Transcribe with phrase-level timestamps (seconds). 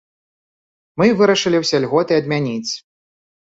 [1.01, 2.71] Мы вырашылі ўсе льготы адмяніць.